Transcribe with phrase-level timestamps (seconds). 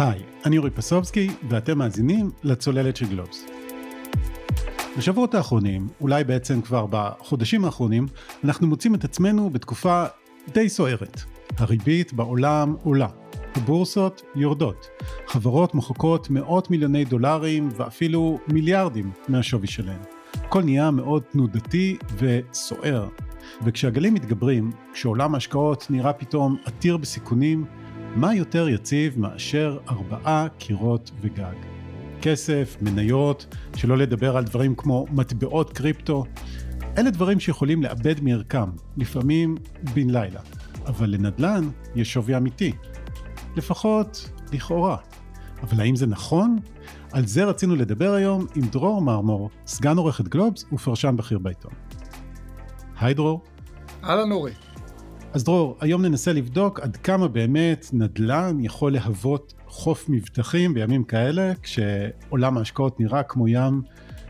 [0.00, 3.46] היי, אני אורי פסובסקי, ואתם מאזינים לצוללת של גלובס.
[4.98, 8.06] בשבועות האחרונים, אולי בעצם כבר בחודשים האחרונים,
[8.44, 10.04] אנחנו מוצאים את עצמנו בתקופה
[10.54, 11.20] די סוערת.
[11.58, 13.08] הריבית בעולם עולה,
[13.54, 14.86] הבורסות יורדות,
[15.26, 20.00] חברות מוחקות מאות מיליוני דולרים ואפילו מיליארדים מהשווי שלהן.
[20.34, 23.08] הכל נהיה מאוד תנודתי וסוער.
[23.64, 27.64] וכשהגלים מתגברים, כשעולם ההשקעות נראה פתאום עתיר בסיכונים,
[28.16, 31.54] מה יותר יציב מאשר ארבעה קירות וגג?
[32.22, 36.24] כסף, מניות, שלא לדבר על דברים כמו מטבעות קריפטו,
[36.98, 39.56] אלה דברים שיכולים לאבד מערכם, לפעמים
[39.94, 40.40] בן לילה.
[40.86, 42.72] אבל לנדל"ן יש שווי אמיתי.
[43.56, 44.96] לפחות לכאורה.
[45.62, 46.58] אבל האם זה נכון?
[47.12, 51.72] על זה רצינו לדבר היום עם דרור מרמור, סגן עורכת גלובס ופרשן בכיר בעיתון.
[53.00, 53.40] היי דרור.
[54.04, 54.52] אהלן אורי.
[55.32, 61.52] אז דרור, היום ננסה לבדוק עד כמה באמת נדל"ן יכול להוות חוף מבטחים בימים כאלה,
[61.62, 63.82] כשעולם ההשקעות נראה כמו ים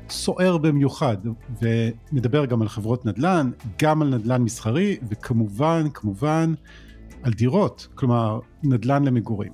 [0.09, 1.17] סוער במיוחד,
[1.63, 3.51] ונדבר גם על חברות נדל"ן,
[3.83, 6.55] גם על נדל"ן מסחרי, וכמובן, כמובן,
[7.23, 9.53] על דירות, כלומר, נדל"ן למגורים.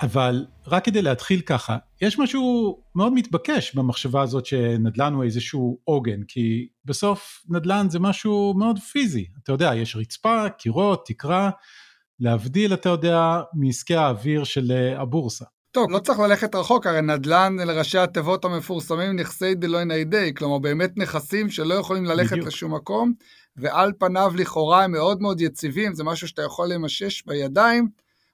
[0.00, 6.22] אבל רק כדי להתחיל ככה, יש משהו מאוד מתבקש במחשבה הזאת שנדל"ן הוא איזשהו עוגן,
[6.28, 11.50] כי בסוף נדל"ן זה משהו מאוד פיזי, אתה יודע, יש רצפה, קירות, תקרה,
[12.20, 15.44] להבדיל, אתה יודע, מעסקי האוויר של אה, הבורסה.
[15.70, 20.96] טוב, לא צריך ללכת רחוק, הרי נדל"ן לראשי התיבות המפורסמים נכסי דלויני די, כלומר באמת
[20.96, 22.46] נכסים שלא יכולים ללכת בדיוק.
[22.46, 23.12] לשום מקום,
[23.56, 27.88] ועל פניו לכאורה הם מאוד מאוד יציבים, זה משהו שאתה יכול למשש בידיים,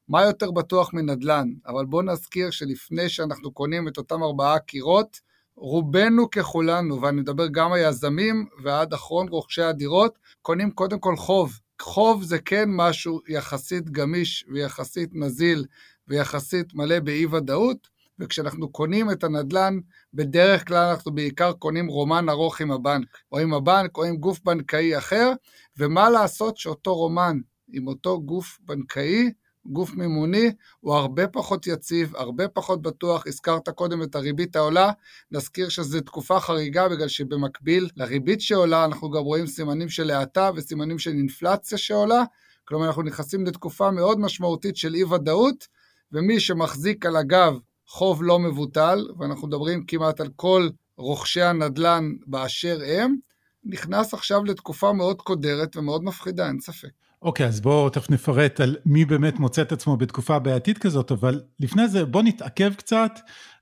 [0.08, 1.48] מה יותר בטוח מנדל"ן?
[1.66, 5.20] אבל בואו נזכיר שלפני שאנחנו קונים את אותם ארבעה קירות,
[5.56, 11.60] רובנו ככולנו, ואני מדבר גם היזמים ועד אחרון רוכשי הדירות, קונים קודם כל חוב.
[11.82, 15.64] חוב זה כן משהו יחסית גמיש ויחסית נזיל
[16.08, 17.88] ויחסית מלא באי ודאות,
[18.18, 19.78] וכשאנחנו קונים את הנדל"ן,
[20.14, 24.40] בדרך כלל אנחנו בעיקר קונים רומן ארוך עם הבנק, או עם הבנק או עם גוף
[24.44, 25.32] בנקאי אחר,
[25.76, 27.38] ומה לעשות שאותו רומן
[27.72, 29.30] עם אותו גוף בנקאי
[29.66, 34.90] גוף מימוני הוא הרבה פחות יציב, הרבה פחות בטוח, הזכרת קודם את הריבית העולה,
[35.32, 40.98] נזכיר שזו תקופה חריגה בגלל שבמקביל לריבית שעולה אנחנו גם רואים סימנים של האטה וסימנים
[40.98, 42.24] של אינפלציה שעולה,
[42.64, 45.68] כלומר אנחנו נכנסים לתקופה מאוד משמעותית של אי ודאות,
[46.12, 52.80] ומי שמחזיק על הגב חוב לא מבוטל, ואנחנו מדברים כמעט על כל רוכשי הנדל"ן באשר
[52.86, 53.16] הם,
[53.64, 56.88] נכנס עכשיו לתקופה מאוד קודרת ומאוד מפחידה, אין ספק.
[57.24, 61.12] אוקיי, okay, אז בואו תכף נפרט על מי באמת מוצא את עצמו בתקופה בעייתית כזאת,
[61.12, 63.10] אבל לפני זה בואו נתעכב קצת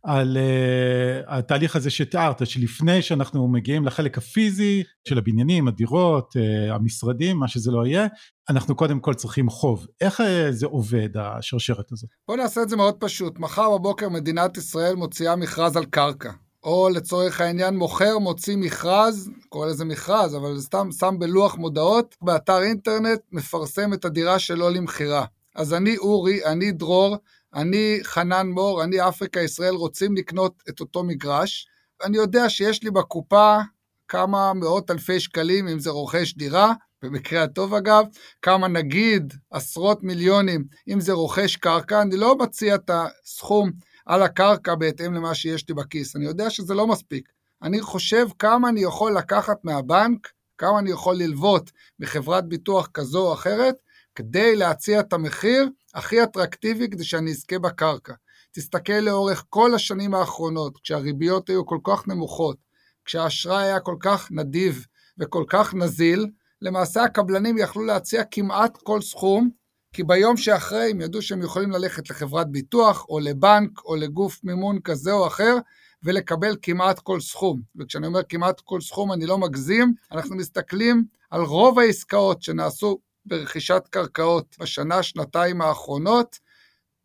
[0.03, 7.37] על uh, התהליך הזה שתיארת, שלפני שאנחנו מגיעים לחלק הפיזי של הבניינים, הדירות, uh, המשרדים,
[7.37, 8.07] מה שזה לא יהיה,
[8.51, 9.87] אנחנו קודם כל צריכים חוב.
[10.01, 12.11] איך uh, זה עובד, השרשרת הזאת?
[12.29, 13.39] בואו נעשה את זה מאוד פשוט.
[13.39, 16.31] מחר בבוקר מדינת ישראל מוציאה מכרז על קרקע.
[16.65, 22.63] או לצורך העניין מוכר מוציא מכרז, קורא לזה מכרז, אבל סתם שם בלוח מודעות, באתר
[22.63, 25.25] אינטרנט מפרסם את הדירה שלו למכירה.
[25.55, 27.17] אז אני אורי, אני דרור,
[27.55, 31.67] אני חנן מור, אני אפריקה ישראל רוצים לקנות את אותו מגרש.
[32.05, 33.59] אני יודע שיש לי בקופה
[34.09, 38.05] כמה מאות אלפי שקלים אם זה רוכש דירה, במקרה הטוב אגב,
[38.43, 43.71] כמה נגיד עשרות מיליונים אם זה רוכש קרקע, אני לא מציע את הסכום
[44.07, 46.17] על הקרקע בהתאם למה שיש לי בכיס.
[46.17, 47.29] אני יודע שזה לא מספיק.
[47.63, 51.71] אני חושב כמה אני יכול לקחת מהבנק, כמה אני יכול ללוות
[52.01, 53.75] מחברת ביטוח כזו או אחרת,
[54.15, 58.13] כדי להציע את המחיר הכי אטרקטיבי כדי שאני אזכה בקרקע.
[58.53, 62.57] תסתכל לאורך כל השנים האחרונות, כשהריביות היו כל כך נמוכות,
[63.05, 64.87] כשהאשראי היה כל כך נדיב
[65.19, 66.27] וכל כך נזיל,
[66.63, 69.51] למעשה הקבלנים יכלו להציע כמעט כל סכום
[69.93, 74.81] כי ביום שאחרי הם ידעו שהם יכולים ללכת לחברת ביטוח או לבנק או לגוף מימון
[74.81, 75.57] כזה או אחר
[76.03, 77.61] ולקבל כמעט כל סכום.
[77.77, 83.83] וכשאני אומר כמעט כל סכום אני לא מגזים, אנחנו מסתכלים על רוב העסקאות שנעשו ברכישת
[83.91, 86.39] קרקעות בשנה, שנתיים האחרונות,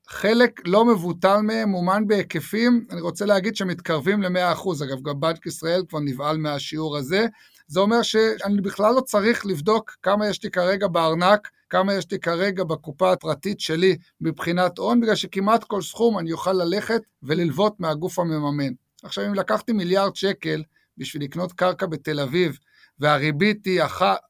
[0.08, 5.84] חלק לא מבוטל מהם מומן בהיקפים, אני רוצה להגיד שמתקרבים ל-100%, אגב גם בנק ישראל
[5.90, 7.26] כבר נבהל מהשיעור הזה,
[7.68, 12.20] זה אומר שאני בכלל לא צריך לבדוק כמה יש לי כרגע בארנק, כמה יש לי
[12.20, 18.20] כרגע בקופה הפרטית שלי מבחינת הון, בגלל שכמעט כל סכום אני אוכל ללכת וללוות מהגוף
[18.20, 18.74] המממן.
[19.04, 20.64] עכשיו, אם לקחתי מיליארד שקל
[20.98, 22.58] בשביל לקנות קרקע בתל אביב,
[23.00, 23.82] והריבית היא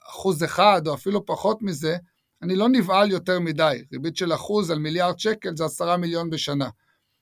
[0.04, 1.98] אחוז אחד או אפילו פחות מזה,
[2.42, 3.84] אני לא נבהל יותר מדי.
[3.92, 6.70] ריבית של אחוז על מיליארד שקל זה עשרה מיליון בשנה.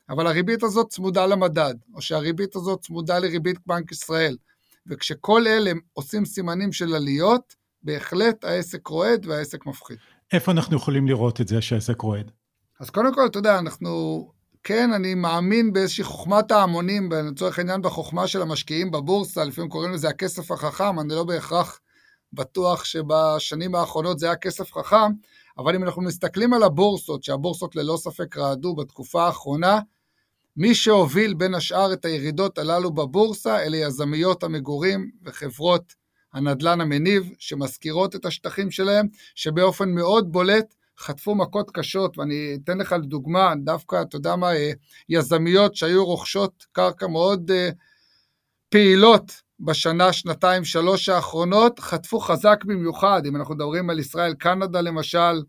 [0.09, 4.38] אבל הריבית הזאת צמודה למדד, או שהריבית הזאת צמודה לריבית בנק ישראל.
[4.88, 7.56] וכשכל אלה עושים סימנים של עליות,
[7.86, 9.98] בהחלט העסק רועד והעסק מפחיד.
[10.34, 12.32] איפה אנחנו יכולים לראות את זה שהעסק רועד?
[12.80, 14.22] אז קודם כל, אתה יודע, אנחנו,
[14.64, 20.10] כן, אני מאמין באיזושהי חוכמת ההמונים, לצורך העניין בחוכמה של המשקיעים בבורסה, לפעמים קוראים לזה
[20.10, 21.80] הכסף החכם, אני לא בהכרח
[22.34, 25.12] בטוח שבשנים האחרונות זה היה כסף חכם,
[25.58, 29.80] אבל אם אנחנו מסתכלים על הבורסות, שהבורסות ללא ספק רעדו בתקופה האחרונה,
[30.58, 35.94] מי שהוביל בין השאר את הירידות הללו בבורסה אלה יזמיות המגורים וחברות
[36.36, 42.92] הנדל"ן המניב שמשכירות את השטחים שלהם, שבאופן מאוד בולט חטפו מכות קשות, ואני אתן לך
[42.92, 44.72] לדוגמה, דווקא, אתה יודע מה, אה,
[45.10, 47.74] יזמיות שהיו רוכשות קרקע מאוד uh,
[48.70, 55.42] פעילות בשנה, שנתיים, שלוש האחרונות, חטפו חזק במיוחד, אם אנחנו מדברים על ישראל קנדה למשל,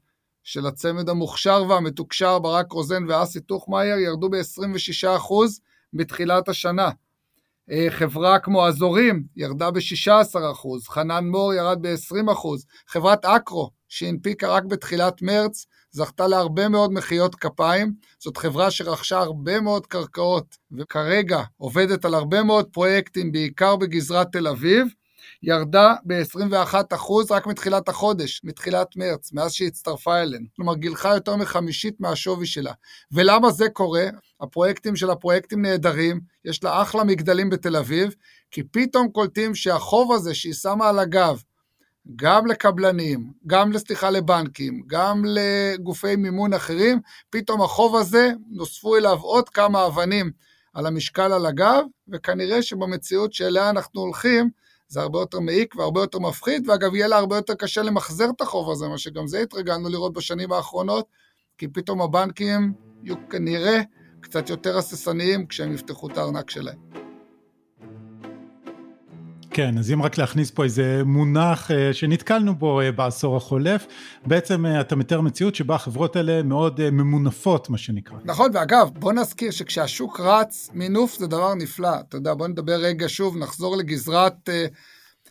[0.43, 5.33] של הצמד המוכשר והמתוקשר ברק רוזן ואסי טוחמאייר, ירדו ב-26%
[5.93, 6.91] מתחילת השנה.
[7.71, 12.49] אה, חברה כמו אזורים ירדה ב-16%, חנן מור ירד ב-20%,
[12.89, 17.93] חברת אקרו שהנפיקה רק בתחילת מרץ, זכתה להרבה מאוד מחיאות כפיים.
[18.19, 24.49] זאת חברה שרכשה הרבה מאוד קרקעות, וכרגע עובדת על הרבה מאוד פרויקטים, בעיקר בגזרת תל
[24.49, 24.87] אביב.
[25.43, 26.97] ירדה ב-21%
[27.31, 30.47] רק מתחילת החודש, מתחילת מרץ, מאז שהיא הצטרפה אלינו.
[30.57, 32.73] כלומר, גילחה יותר מחמישית מהשווי שלה.
[33.13, 34.07] ולמה זה קורה?
[34.41, 38.15] הפרויקטים של הפרויקטים נהדרים, יש לה אחלה מגדלים בתל אביב,
[38.51, 41.43] כי פתאום קולטים שהחוב הזה שהיא שמה על הגב,
[42.17, 47.01] גם לקבלנים, גם, סליחה, לבנקים, גם לגופי מימון אחרים,
[47.31, 50.31] פתאום החוב הזה, נוספו אליו עוד כמה אבנים
[50.75, 54.51] על המשקל על הגב, וכנראה שבמציאות שאליה אנחנו הולכים,
[54.89, 58.41] זה הרבה יותר מעיק והרבה יותר מפחיד, ואגב, יהיה לה הרבה יותר קשה למחזר את
[58.41, 61.07] החוב הזה, מה שגם זה התרגלנו לראות בשנים האחרונות,
[61.59, 62.73] כי פתאום הבנקים
[63.03, 63.81] יהיו כנראה
[64.27, 66.79] קצת יותר הססניים כשהם יפתחו את הארנק שלהם.
[69.51, 73.87] כן, אז אם רק להכניס פה איזה מונח אה, שנתקלנו בו אה, בעשור החולף,
[74.27, 78.17] בעצם אה, אתה מתאר מציאות שבה החברות האלה מאוד ממונפות, מה שנקרא.
[78.25, 82.01] נכון, ואגב, בוא נזכיר שכשהשוק רץ, מינוף זה דבר נפלא.
[82.09, 84.49] אתה יודע, בוא נדבר רגע שוב, נחזור לגזרת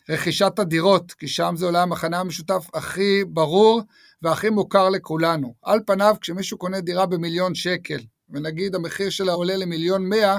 [0.09, 3.81] רכישת הדירות, כי שם זה אולי המכנה המשותף הכי ברור
[4.21, 5.53] והכי מוכר לכולנו.
[5.63, 7.99] על פניו, כשמישהו קונה דירה במיליון שקל,
[8.29, 10.37] ונגיד המחיר שלה עולה למיליון מאה,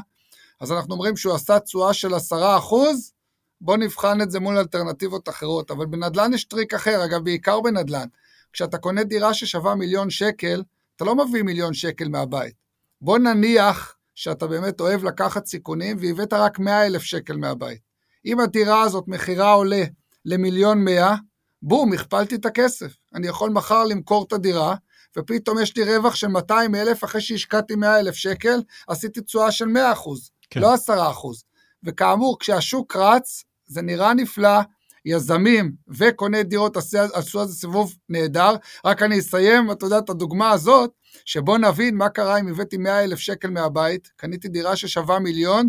[0.60, 3.12] אז אנחנו אומרים שהוא עשה תשואה של עשרה אחוז,
[3.60, 5.70] בוא נבחן את זה מול אלטרנטיבות אחרות.
[5.70, 8.06] אבל בנדל"ן יש טריק אחר, אגב, בעיקר בנדל"ן.
[8.52, 10.62] כשאתה קונה דירה ששווה מיליון שקל,
[10.96, 12.54] אתה לא מביא מיליון שקל מהבית.
[13.00, 17.80] בוא נניח שאתה באמת אוהב לקחת סיכונים והבאת רק 100 אלף שקל מהבית.
[18.26, 19.84] אם הדירה הזאת מחירה עולה
[20.24, 21.14] למיליון 100,
[21.62, 22.96] בום, הכפלתי את הכסף.
[23.14, 24.74] אני יכול מחר למכור את הדירה,
[25.16, 29.64] ופתאום יש לי רווח של 200 אלף אחרי שהשקעתי 100 אלף שקל, עשיתי תשואה של
[29.64, 30.60] 100 אחוז, כן.
[30.60, 31.44] לא 10 אחוז.
[31.84, 34.60] וכאמור, כשהשוק רץ, זה נראה נפלא,
[35.06, 38.54] יזמים וקוני דירות עשו על זה סיבוב נהדר,
[38.84, 40.90] רק אני אסיים, אתה יודע, את הדוגמה הזאת,
[41.24, 45.68] שבוא נבין מה קרה אם הבאתי 100 אלף שקל מהבית, קניתי דירה ששווה מיליון,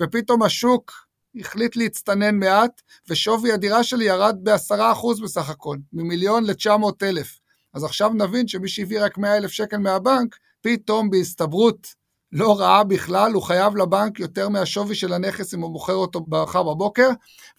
[0.00, 0.92] ופתאום השוק
[1.40, 7.37] החליט להצטנן מעט, ושווי הדירה שלי ירד ב-10% בסך הכל, ממיליון ל-900 אלף.
[7.74, 11.86] אז עכשיו נבין שמי שהביא רק 100 אלף שקל מהבנק, פתאום בהסתברות
[12.32, 16.62] לא רעה בכלל, הוא חייב לבנק יותר מהשווי של הנכס אם הוא מוכר אותו מחר
[16.62, 17.08] בבוקר,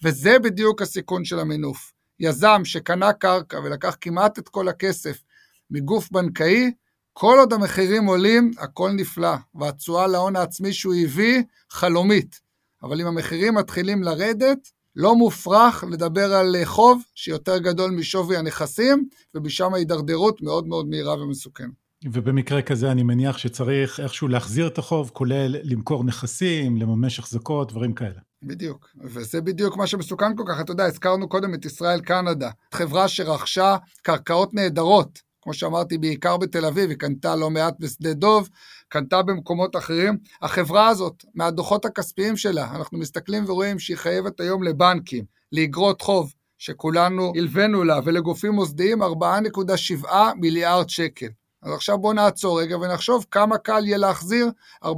[0.04, 1.92] וזה בדיוק הסיכון של המינוף.
[2.20, 5.22] יזם שקנה קרקע ולקח כמעט את כל הכסף
[5.70, 6.70] מגוף בנקאי,
[7.12, 12.40] כל עוד המחירים עולים, הכל נפלא, והתשואה להון העצמי שהוא הביא, חלומית.
[12.82, 19.74] אבל אם המחירים מתחילים לרדת, לא מופרך לדבר על חוב שיותר גדול משווי הנכסים, ובשם
[19.74, 21.80] ההידרדרות מאוד מאוד מהירה ומסוכנת.
[22.04, 27.92] ובמקרה כזה אני מניח שצריך איכשהו להחזיר את החוב, כולל למכור נכסים, לממש החזקות, דברים
[27.92, 28.20] כאלה.
[28.42, 33.08] בדיוק, וזה בדיוק מה שמסוכן כל כך, אתה יודע, הזכרנו קודם את ישראל קנדה, חברה
[33.08, 38.48] שרכשה קרקעות נהדרות, כמו שאמרתי, בעיקר בתל אביב, היא קנתה לא מעט בשדה דוב,
[38.90, 40.18] קנתה במקומות אחרים.
[40.42, 47.32] החברה הזאת, מהדוחות הכספיים שלה, אנחנו מסתכלים ורואים שהיא חייבת היום לבנקים, לאגרות חוב, שכולנו
[47.36, 50.06] הלווינו לה, ולגופים מוסדיים 4.7
[50.36, 51.26] מיליארד שקל.
[51.62, 54.50] אז עכשיו בואו נעצור רגע ונחשוב כמה קל יהיה להחזיר
[54.84, 54.88] 4.7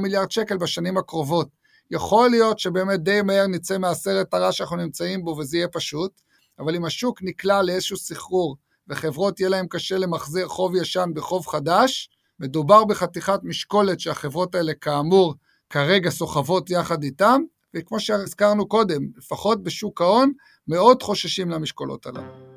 [0.00, 1.48] מיליארד שקל בשנים הקרובות.
[1.90, 6.20] יכול להיות שבאמת די מהר נצא מהסרט הרע שאנחנו נמצאים בו וזה יהיה פשוט,
[6.58, 8.56] אבל אם השוק נקלע לאיזשהו סחרור
[8.88, 15.34] וחברות יהיה להם קשה למחזר חוב ישן בחוב חדש, מדובר בחתיכת משקולת שהחברות האלה כאמור
[15.70, 17.40] כרגע סוחבות יחד איתם,
[17.76, 20.32] וכמו שהזכרנו קודם, לפחות בשוק ההון,
[20.68, 22.56] מאוד חוששים למשקולות הללו.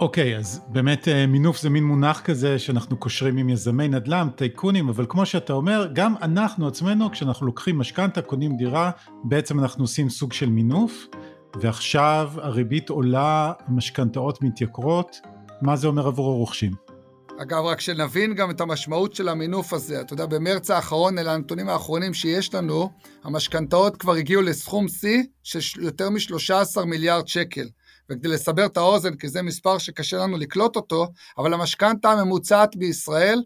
[0.00, 4.28] אוקיי, okay, אז באמת אה, מינוף זה מין מונח כזה שאנחנו קושרים עם יזמי נדל"ן,
[4.36, 8.90] טייקונים, אבל כמו שאתה אומר, גם אנחנו עצמנו, כשאנחנו לוקחים משכנתה, קונים דירה,
[9.24, 11.06] בעצם אנחנו עושים סוג של מינוף,
[11.60, 15.20] ועכשיו הריבית עולה, המשכנתאות מתייקרות,
[15.62, 16.72] מה זה אומר עבור הרוכשים?
[17.42, 20.00] אגב, רק שנבין גם את המשמעות של המינוף הזה.
[20.00, 22.90] אתה יודע, במרץ האחרון, אלה הנתונים האחרונים שיש לנו,
[23.24, 27.68] המשכנתאות כבר הגיעו לסכום שיא של יותר מ-13 מיליארד שקל.
[28.10, 33.42] וכדי לסבר את האוזן, כי זה מספר שקשה לנו לקלוט אותו, אבל המשכנתה הממוצעת בישראל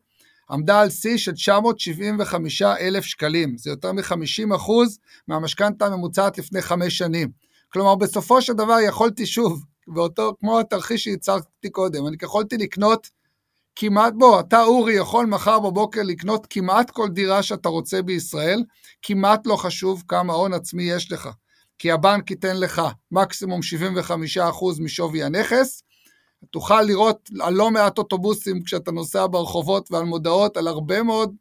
[0.50, 3.58] עמדה על שיא של 975 אלף שקלים.
[3.58, 7.30] זה יותר מ-50 אחוז מהמשכנתה הממוצעת לפני חמש שנים.
[7.72, 13.10] כלומר, בסופו של דבר יכולתי שוב, באותו, כמו התרחיש שהצגתי קודם, אני יכולתי לקנות
[13.80, 18.64] כמעט, בוא, אתה אורי יכול מחר בבוקר לקנות כמעט כל דירה שאתה רוצה בישראל,
[19.02, 21.28] כמעט לא חשוב כמה הון עצמי יש לך.
[21.78, 23.60] כי הבנק ייתן לך מקסימום
[24.38, 25.82] 75% משווי הנכס,
[26.50, 31.34] תוכל לראות על לא מעט אוטובוסים כשאתה נוסע ברחובות ועל מודעות על הרבה מאוד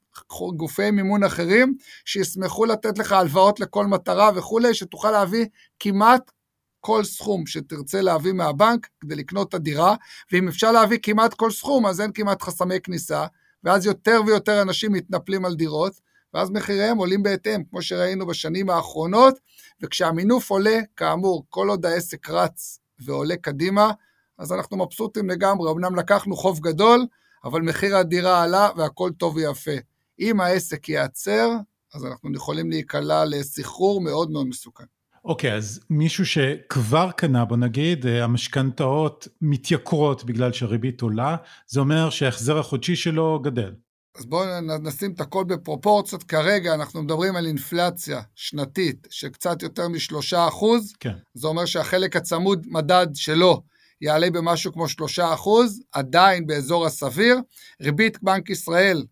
[0.55, 5.45] גופי מימון אחרים שישמחו לתת לך הלוואות לכל מטרה וכולי, שתוכל להביא
[5.79, 6.31] כמעט
[6.79, 9.95] כל סכום שתרצה להביא מהבנק כדי לקנות את הדירה,
[10.31, 13.25] ואם אפשר להביא כמעט כל סכום, אז אין כמעט חסמי כניסה,
[13.63, 15.99] ואז יותר ויותר אנשים מתנפלים על דירות,
[16.33, 19.39] ואז מחיריהם עולים בהתאם, כמו שראינו בשנים האחרונות,
[19.81, 23.91] וכשהמינוף עולה, כאמור, כל עוד העסק רץ ועולה קדימה,
[24.37, 27.05] אז אנחנו מבסוטים לגמרי, אמנם לקחנו חוב גדול,
[27.43, 29.71] אבל מחיר הדירה עלה והכל טוב ויפה.
[30.19, 31.49] אם העסק ייעצר,
[31.93, 34.98] אז אנחנו יכולים להיקלע לסחרור מאוד מאוד מסוכן.
[35.25, 41.35] אוקיי, okay, אז מישהו שכבר קנה, בוא נגיד, אה, המשכנתאות מתייקרות בגלל שהריבית עולה,
[41.67, 43.73] זה אומר שההחזר החודשי שלו גדל.
[44.17, 46.23] אז בואו נשים את הכל בפרופורציות.
[46.23, 50.93] כרגע אנחנו מדברים על אינפלציה שנתית של קצת יותר משלושה אחוז.
[50.99, 51.13] כן.
[51.33, 53.61] זה אומר שהחלק הצמוד מדד שלו
[54.01, 57.37] יעלה במשהו כמו שלושה אחוז, עדיין באזור הסביר.
[57.81, 59.03] ריבית בנק ישראל,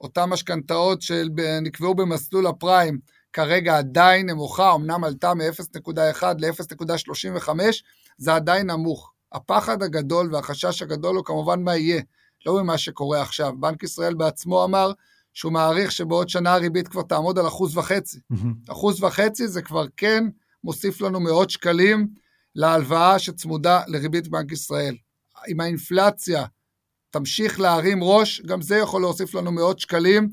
[0.00, 2.98] אותן משכנתאות שנקבעו במסלול הפריים,
[3.36, 7.48] כרגע עדיין נמוכה, אמנם עלתה מ-0.1 ל-0.35,
[8.18, 9.12] זה עדיין נמוך.
[9.32, 12.02] הפחד הגדול והחשש הגדול הוא כמובן מה יהיה,
[12.46, 13.52] לא ממה שקורה עכשיו.
[13.60, 14.92] בנק ישראל בעצמו אמר
[15.34, 18.20] שהוא מעריך שבעוד שנה הריבית כבר תעמוד על אחוז וחצי.
[18.68, 20.24] אחוז וחצי זה כבר כן
[20.64, 22.08] מוסיף לנו מאות שקלים
[22.54, 24.96] להלוואה שצמודה לריבית בנק ישראל.
[25.48, 26.44] אם האינפלציה
[27.10, 30.28] תמשיך להרים ראש, גם זה יכול להוסיף לנו מאות שקלים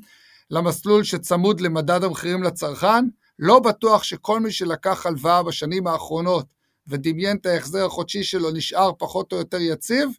[0.54, 3.06] למסלול שצמוד למדד המחירים לצרכן,
[3.40, 6.46] לא בטוח שכל מי שלקח הלוואה בשנים האחרונות
[6.88, 10.10] ודמיין את ההחזר החודשי שלו נשאר פחות או יותר יציב,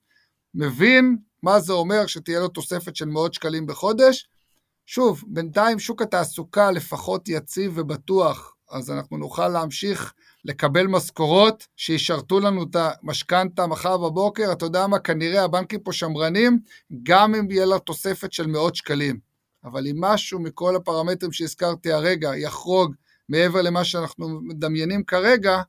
[0.55, 4.29] מבין מה זה אומר שתהיה לו תוספת של מאות שקלים בחודש.
[4.87, 10.13] שוב, בינתיים שוק התעסוקה לפחות יציב ובטוח, אז אנחנו נוכל להמשיך
[10.45, 16.59] לקבל משכורות שישרתו לנו את המשכנתה מחר בבוקר, אתה יודע מה, כנראה הבנקים פה שמרנים,
[17.03, 19.34] גם אם יהיה לה תוספת של מאות שקלים.
[19.65, 22.95] אבל אם משהו מכל הפרמטרים שהזכרתי הרגע יחרוג
[23.29, 25.63] מעבר למה שאנחנו מדמיינים כרגע,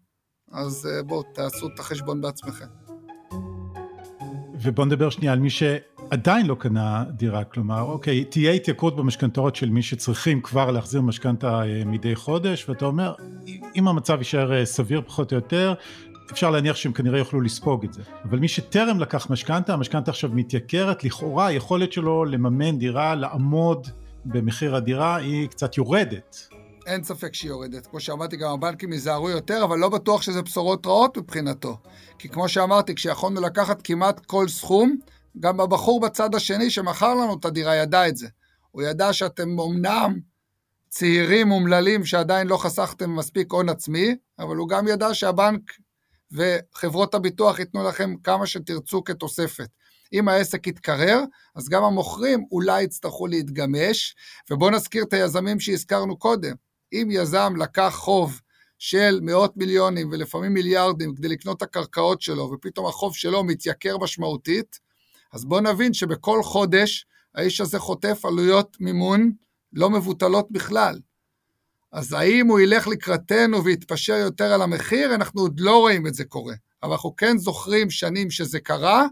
[0.51, 2.65] אז אה, בואו תעשו את החשבון בעצמכם.
[4.61, 9.69] ובואו נדבר שנייה על מי שעדיין לא קנה דירה, כלומר, אוקיי, תהיה התייקרות במשכנתאות של
[9.69, 13.13] מי שצריכים כבר להחזיר משכנתה אה, מדי חודש, ואתה אומר,
[13.75, 15.73] אם המצב יישאר אה, סביר פחות או יותר,
[16.31, 18.01] אפשר להניח שהם כנראה יוכלו לספוג את זה.
[18.23, 23.87] אבל מי שטרם לקח משכנתה, המשכנתה עכשיו מתייקרת, לכאורה היכולת שלו לממן דירה, לעמוד
[24.25, 26.47] במחיר הדירה, היא קצת יורדת.
[26.85, 27.87] אין ספק שהיא יורדת.
[27.87, 31.77] כמו שאמרתי, גם הבנקים ייזהרו יותר, אבל לא בטוח שזה בשורות רעות מבחינתו.
[32.19, 34.95] כי כמו שאמרתי, כשיכולנו לקחת כמעט כל סכום,
[35.39, 38.27] גם הבחור בצד השני שמכר לנו את הדירה ידע את זה.
[38.71, 40.19] הוא ידע שאתם אמנם
[40.89, 45.61] צעירים אומללים שעדיין לא חסכתם מספיק הון עצמי, אבל הוא גם ידע שהבנק
[46.31, 49.69] וחברות הביטוח ייתנו לכם כמה שתרצו כתוספת.
[50.13, 51.23] אם העסק יתקרר,
[51.55, 54.15] אז גם המוכרים אולי יצטרכו להתגמש,
[54.51, 56.55] ובואו נזכיר את היזמים שהזכרנו קודם.
[56.93, 58.41] אם יזם לקח חוב
[58.77, 64.79] של מאות מיליונים ולפעמים מיליארדים כדי לקנות את הקרקעות שלו, ופתאום החוב שלו מתייקר משמעותית,
[65.33, 67.05] אז בואו נבין שבכל חודש
[67.35, 69.31] האיש הזה חוטף עלויות מימון
[69.73, 70.99] לא מבוטלות בכלל.
[71.95, 75.15] אז האם הוא ילך לקראתנו ויתפשר יותר על המחיר?
[75.15, 76.53] אנחנו עוד לא רואים את זה קורה.
[76.83, 79.05] אבל אנחנו כן זוכרים שנים שזה קרה,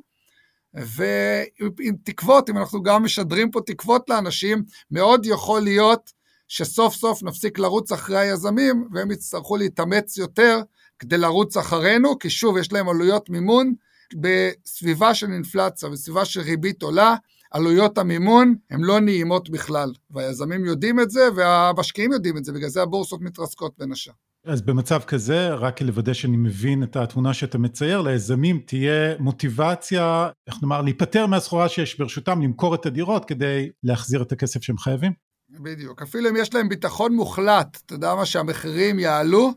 [0.74, 6.12] ועם תקוות, אם אנחנו גם משדרים פה תקוות לאנשים, מאוד יכול להיות
[6.48, 10.62] שסוף סוף נפסיק לרוץ אחרי היזמים, והם יצטרכו להתאמץ יותר
[11.00, 13.74] כדי לרוץ אחרינו, כי שוב, יש להם עלויות מימון
[14.16, 17.16] בסביבה של אינפלציה, בסביבה של ריבית עולה,
[17.54, 22.70] עלויות המימון הן לא נעימות בכלל, והיזמים יודעים את זה והמשקיעים יודעים את זה, בגלל
[22.70, 24.14] זה הבורסות מתרסקות בין השאר.
[24.46, 30.56] אז במצב כזה, רק לוודא שאני מבין את התמונה שאתה מצייר, ליזמים תהיה מוטיבציה, איך
[30.62, 35.12] נאמר, להיפטר מהסחורה שיש ברשותם, למכור את הדירות כדי להחזיר את הכסף שהם חייבים?
[35.50, 36.02] בדיוק.
[36.02, 39.54] אפילו אם יש להם ביטחון מוחלט, אתה יודע מה, שהמחירים יעלו,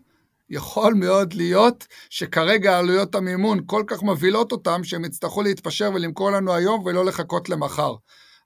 [0.50, 6.54] יכול מאוד להיות שכרגע עלויות המימון כל כך מבהילות אותם, שהם יצטרכו להתפשר ולמכור לנו
[6.54, 7.94] היום ולא לחכות למחר.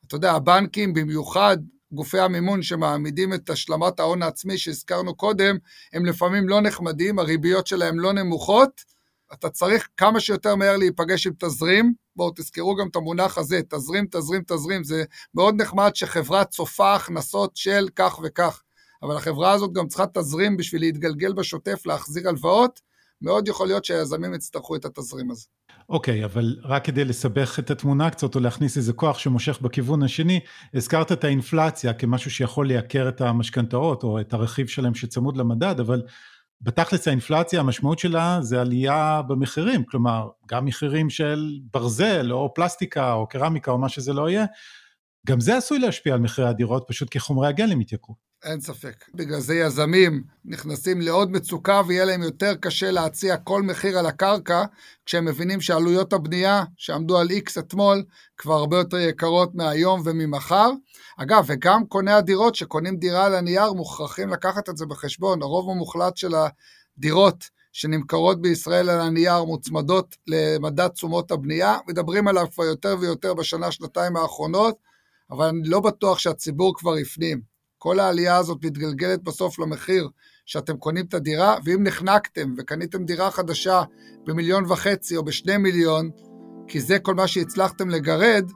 [0.07, 1.57] אתה יודע, הבנקים, במיוחד
[1.92, 5.57] גופי המימון שמעמידים את השלמת ההון העצמי שהזכרנו קודם,
[5.92, 8.71] הם לפעמים לא נחמדים, הריביות שלהם לא נמוכות.
[9.33, 11.95] אתה צריך כמה שיותר מהר להיפגש עם תזרים.
[12.16, 14.85] בואו תזכרו גם את המונח הזה, תזרים, תזרים, תזרים.
[14.85, 15.04] זה
[15.35, 18.62] מאוד נחמד שחברה צופה הכנסות של כך וכך.
[19.02, 22.80] אבל החברה הזאת גם צריכה תזרים בשביל להתגלגל בשוטף, להחזיר הלוואות,
[23.23, 25.47] מאוד יכול להיות שהיזמים יצטרכו את התזרים הזה.
[25.88, 30.02] אוקיי, okay, אבל רק כדי לסבך את התמונה קצת או להכניס איזה כוח שמושך בכיוון
[30.02, 30.40] השני,
[30.75, 36.02] הזכרת את האינפלציה כמשהו שיכול לייקר את המשכנתאות או את הרכיב שלהם שצמוד למדד, אבל
[36.61, 43.28] בתכלס האינפלציה המשמעות שלה זה עלייה במחירים, כלומר גם מחירים של ברזל או פלסטיקה או
[43.28, 44.45] קרמיקה או מה שזה לא יהיה,
[45.26, 48.30] גם זה עשוי להשפיע על מחירי הדירות פשוט כי חומרי הגלם יתייקרו.
[48.44, 49.04] אין ספק.
[49.14, 54.64] בגלל זה יזמים נכנסים לעוד מצוקה ויהיה להם יותר קשה להציע כל מחיר על הקרקע,
[55.06, 58.04] כשהם מבינים שעלויות הבנייה שעמדו על X אתמול
[58.37, 60.70] כבר הרבה יותר יקרות מהיום וממחר.
[61.16, 65.42] אגב, וגם קוני הדירות שקונים דירה על הנייר מוכרחים לקחת את זה בחשבון.
[65.42, 66.32] הרוב המוחלט של
[66.99, 74.16] הדירות שנמכרות בישראל על הנייר מוצמדות למדד תשומות הבנייה, מדברים עליו כבר יותר ויותר בשנה-שנתיים
[74.16, 74.76] האחרונות,
[75.30, 77.50] אבל אני לא בטוח שהציבור כבר הפנים.
[77.83, 80.09] כל העלייה הזאת מתגלגלת בסוף למחיר
[80.47, 83.83] שאתם קונים את הדירה, ואם נחנקתם וקניתם דירה חדשה
[84.27, 86.11] במיליון וחצי או בשני מיליון,
[86.69, 88.51] כי זה כל מה שהצלחתם לגרד,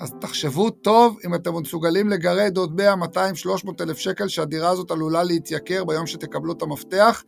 [0.00, 4.90] אז תחשבו טוב אם אתם מסוגלים לגרד עוד 100, 200, 300 אלף שקל שהדירה הזאת
[4.90, 7.22] עלולה להתייקר ביום שתקבלו את המפתח,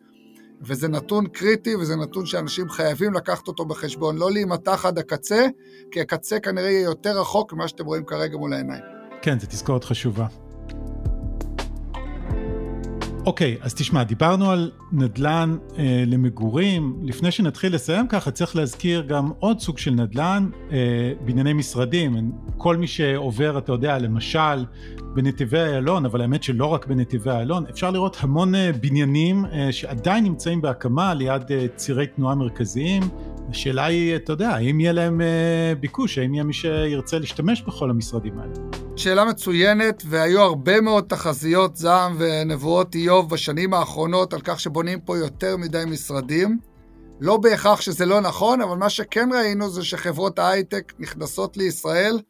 [0.63, 5.47] וזה נתון קריטי וזה נתון שאנשים חייבים לקחת אותו בחשבון, לא להימתח עד הקצה,
[5.91, 8.83] כי הקצה כנראה יהיה יותר רחוק ממה שאתם רואים כרגע מול העיניים.
[9.23, 10.27] כן, זו תזכורת חשובה.
[13.27, 16.97] אוקיי, אז תשמע, דיברנו על נדל"ן אה, למגורים.
[17.03, 22.33] לפני שנתחיל לסיים ככה, צריך להזכיר גם עוד סוג של נדל"ן, אה, בנייני משרדים.
[22.57, 24.65] כל מי שעובר, אתה יודע, למשל,
[25.15, 30.25] בנתיבי איילון, אבל האמת שלא רק בנתיבי איילון, אפשר לראות המון אה, בניינים אה, שעדיין
[30.25, 33.03] נמצאים בהקמה ליד אה, צירי תנועה מרכזיים.
[33.51, 37.91] השאלה היא, אתה יודע, האם יהיה להם אה, ביקוש, האם יהיה מי שירצה להשתמש בכל
[37.91, 38.53] המשרדים האלה?
[38.97, 45.19] שאלה מצוינת, והיו הרבה מאוד תחזיות זעם ונבואות איוב בשנים האחרונות על כך שבונים פה
[45.19, 46.59] יותר מדי משרדים.
[47.21, 52.21] לא בהכרח שזה לא נכון, אבל מה שכן ראינו זה שחברות ההייטק נכנסות לישראל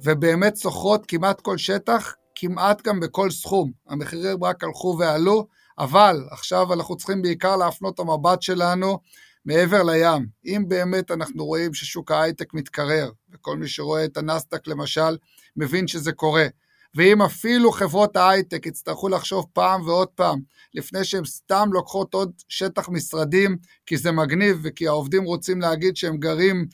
[0.00, 3.70] ובאמת שוכרות כמעט כל שטח, כמעט גם בכל סכום.
[3.88, 5.46] המחירים רק הלכו ועלו,
[5.78, 8.98] אבל עכשיו אנחנו צריכים בעיקר להפנות את המבט שלנו
[9.44, 10.26] מעבר לים.
[10.46, 15.16] אם באמת אנחנו רואים ששוק ההייטק מתקרר, וכל מי שרואה את הנסדק למשל,
[15.56, 16.46] מבין שזה קורה,
[16.94, 20.40] ואם אפילו חברות ההייטק יצטרכו לחשוב פעם ועוד פעם,
[20.74, 26.16] לפני שהן סתם לוקחות עוד שטח משרדים, כי זה מגניב וכי העובדים רוצים להגיד שהם
[26.16, 26.66] גרים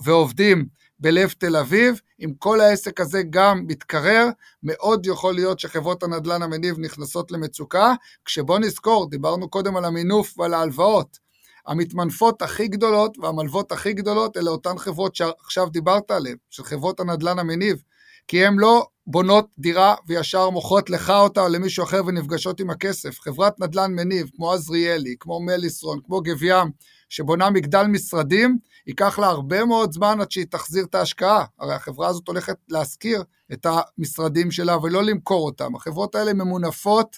[0.00, 0.66] ועובדים
[0.98, 4.28] בלב תל אביב, אם כל העסק הזה גם מתקרר,
[4.62, 10.54] מאוד יכול להיות שחברות הנדל"ן המניב נכנסות למצוקה, כשבוא נזכור, דיברנו קודם על המינוף ועל
[10.54, 11.29] ההלוואות.
[11.66, 17.38] המתמנפות הכי גדולות והמלוות הכי גדולות אלה אותן חברות שעכשיו דיברת עליהן, של חברות הנדל"ן
[17.38, 17.82] המניב,
[18.28, 23.20] כי הן לא בונות דירה וישר מוכרות לך אותה או למישהו אחר ונפגשות עם הכסף.
[23.20, 26.70] חברת נדל"ן מניב, כמו עזריאלי, כמו מליסרון, כמו גב ים,
[27.08, 31.44] שבונה מגדל משרדים, ייקח לה הרבה מאוד זמן עד שהיא תחזיר את ההשקעה.
[31.58, 35.76] הרי החברה הזאת הולכת להשכיר את המשרדים שלה ולא למכור אותם.
[35.76, 37.16] החברות האלה ממונפות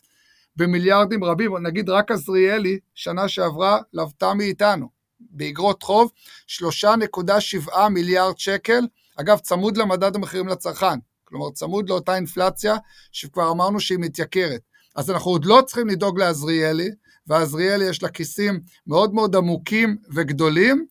[0.56, 4.88] במיליארדים רבים, נגיד רק עזריאלי, שנה שעברה לוותה מאיתנו,
[5.20, 6.10] באגרות חוב,
[6.48, 8.86] 3.7 מיליארד שקל,
[9.16, 12.76] אגב, צמוד למדד המחירים לצרכן, כלומר צמוד לאותה אינפלציה
[13.12, 14.60] שכבר אמרנו שהיא מתייקרת.
[14.96, 16.88] אז אנחנו עוד לא צריכים לדאוג לעזריאלי,
[17.26, 20.86] ועזריאלי יש לה כיסים מאוד מאוד עמוקים וגדולים,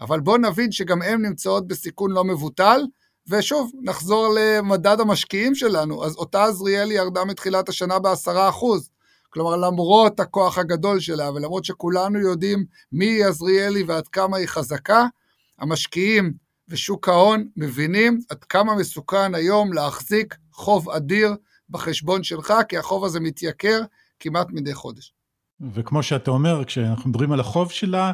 [0.00, 2.80] אבל בואו נבין שגם הן נמצאות בסיכון לא מבוטל,
[3.28, 8.90] ושוב, נחזור למדד המשקיעים שלנו, אז אותה עזריאלי ירדה מתחילת השנה בעשרה אחוז.
[9.32, 15.06] כלומר, למרות הכוח הגדול שלה, ולמרות שכולנו יודעים מי היא עזריאלי ועד כמה היא חזקה,
[15.58, 16.32] המשקיעים
[16.68, 21.34] ושוק ההון מבינים עד כמה מסוכן היום להחזיק חוב אדיר
[21.70, 23.80] בחשבון שלך, כי החוב הזה מתייקר
[24.20, 25.12] כמעט מדי חודש.
[25.74, 28.12] וכמו שאתה אומר, כשאנחנו מדברים על החוב שלה,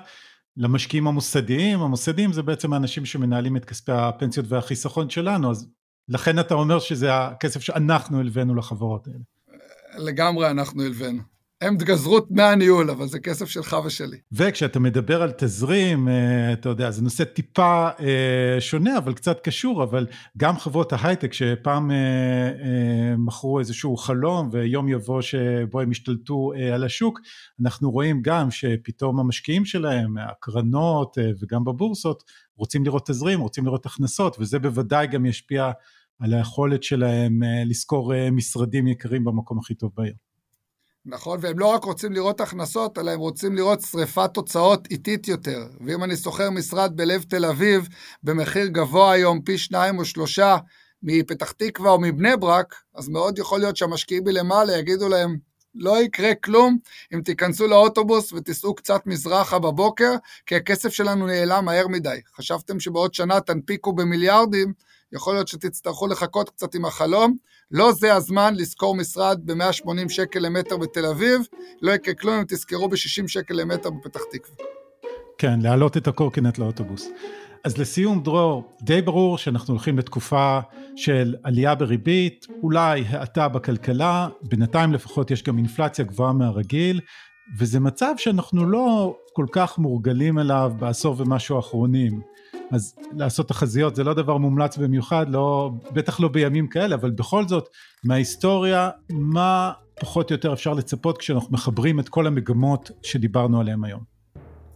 [0.57, 5.69] למשקיעים המוסדיים, המוסדיים זה בעצם האנשים שמנהלים את כספי הפנסיות והחיסכון שלנו, אז
[6.09, 9.38] לכן אתה אומר שזה הכסף שאנחנו הלווינו לחברות האלה.
[9.99, 11.23] לגמרי אנחנו הלווינו.
[11.61, 14.17] הם גזרו דמי הניהול, אבל זה כסף שלך ושלי.
[14.33, 19.83] וכשאתה מדבר על תזרים, אה, אתה יודע, זה נושא טיפה אה, שונה, אבל קצת קשור,
[19.83, 20.07] אבל
[20.37, 27.21] גם חברות ההייטק שפעם אה, מכרו איזשהו חלום, ויום יבוא שבו הם ישתלטו על השוק,
[27.63, 32.23] אנחנו רואים גם שפתאום המשקיעים שלהם, הקרנות וגם בבורסות,
[32.57, 35.71] רוצים לראות תזרים, רוצים לראות הכנסות, וזה בוודאי גם ישפיע
[36.19, 40.15] על היכולת שלהם לשכור משרדים יקרים במקום הכי טוב בעיר.
[41.07, 45.67] נכון, והם לא רק רוצים לראות הכנסות, אלא הם רוצים לראות שריפת תוצאות איטית יותר.
[45.81, 47.89] ואם אני שוכר משרד בלב תל אביב,
[48.23, 50.57] במחיר גבוה היום, פי שניים או שלושה,
[51.03, 55.37] מפתח תקווה או מבני ברק, אז מאוד יכול להיות שהמשקיעים מלמעלה יגידו להם,
[55.75, 56.79] לא יקרה כלום
[57.15, 60.13] אם תיכנסו לאוטובוס ותיסעו קצת מזרחה בבוקר,
[60.47, 62.19] כי הכסף שלנו נעלם מהר מדי.
[62.37, 64.73] חשבתם שבעוד שנה תנפיקו במיליארדים,
[65.13, 67.37] יכול להיות שתצטרכו לחכות קצת עם החלום.
[67.71, 71.41] לא זה הזמן לשכור משרד ב-180 שקל למטר בתל אביב,
[71.83, 74.57] לא יקרה כלום אם תזכרו ב-60 שקל למטר בפתח תקווה.
[75.39, 77.09] כן, להעלות את הקורקינט לאוטובוס.
[77.65, 80.61] אז לסיום, דרור, די ברור שאנחנו הולכים לתקופה
[80.97, 87.01] של עלייה בריבית, אולי האטה בכלכלה, בינתיים לפחות יש גם אינפלציה גבוהה מהרגיל,
[87.59, 92.21] וזה מצב שאנחנו לא כל כך מורגלים אליו בעשור ומשהו האחרונים.
[92.71, 97.49] אז לעשות תחזיות זה לא דבר מומלץ במיוחד, לא, בטח לא בימים כאלה, אבל בכל
[97.49, 97.69] זאת,
[98.05, 104.19] מההיסטוריה, מה פחות או יותר אפשר לצפות כשאנחנו מחברים את כל המגמות שדיברנו עליהן היום?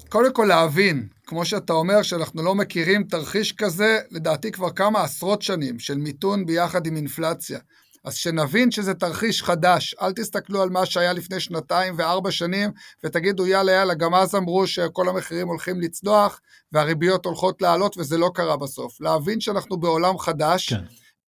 [0.08, 5.42] קודם כל להבין, כמו שאתה אומר, שאנחנו לא מכירים תרחיש כזה, לדעתי כבר כמה עשרות
[5.42, 7.58] שנים של מיתון ביחד עם אינפלציה.
[8.04, 12.70] אז שנבין שזה תרחיש חדש, אל תסתכלו על מה שהיה לפני שנתיים וארבע שנים
[13.04, 16.40] ותגידו יאללה יאללה, גם אז אמרו שכל המחירים הולכים לצנוח
[16.72, 19.00] והריביות הולכות לעלות וזה לא קרה בסוף.
[19.00, 20.72] להבין שאנחנו בעולם חדש.
[20.72, 20.84] כן.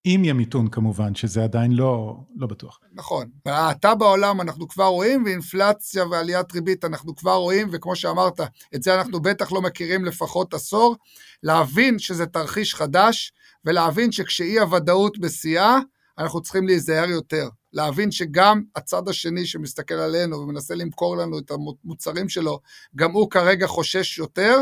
[0.06, 2.80] אם יהיה מיתון כמובן, שזה עדיין לא, לא בטוח.
[2.92, 3.26] נכון.
[3.46, 8.40] האטה בעולם אנחנו כבר רואים, ואינפלציה ועליית ריבית אנחנו כבר רואים, וכמו שאמרת,
[8.74, 10.96] את זה אנחנו בטח לא מכירים לפחות עשור.
[11.42, 13.32] להבין שזה תרחיש חדש,
[13.64, 15.78] ולהבין שכשאי הוודאות בשיאה,
[16.18, 17.48] אנחנו צריכים להיזהר יותר.
[17.72, 22.60] להבין שגם הצד השני שמסתכל עלינו ומנסה למכור לנו את המוצרים שלו,
[22.96, 24.58] גם הוא כרגע חושש יותר.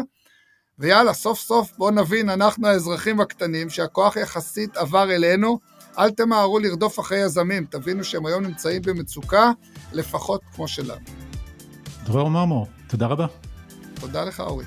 [0.79, 5.59] ויאללה, סוף סוף בואו נבין, אנחנו האזרחים הקטנים, שהכוח יחסית עבר אלינו,
[5.99, 9.51] אל תמהרו לרדוף אחרי יזמים, תבינו שהם היום נמצאים במצוקה,
[9.93, 11.07] לפחות כמו שלנו.
[12.05, 13.27] דרור מרמור, תודה רבה.
[14.01, 14.65] תודה לך, אורי.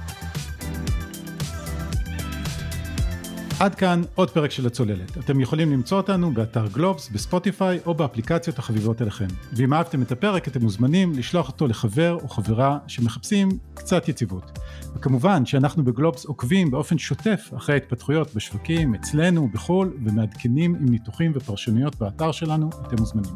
[3.60, 5.18] עד כאן עוד פרק של הצוללת.
[5.18, 9.28] אתם יכולים למצוא אותנו באתר גלובס, בספוטיפיי או באפליקציות החביבות אליכם.
[9.54, 14.60] ואם אהבתם את הפרק אתם מוזמנים לשלוח אותו לחבר או חברה שמחפשים קצת יציבות.
[14.96, 21.96] וכמובן שאנחנו בגלובס עוקבים באופן שוטף אחרי ההתפתחויות בשווקים, אצלנו, בחו"ל, ומעדכנים עם ניתוחים ופרשנויות
[21.96, 23.36] באתר שלנו, אתם מוזמנים.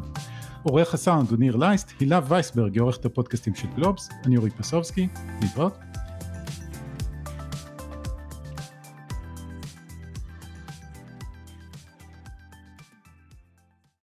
[0.62, 5.08] עורך הסאונד הוא ניר לייסט, הילה וייסברג היא עורכת הפודקאסטים של גלובס, אני אורי פסובסקי,
[5.42, 5.89] להתראות.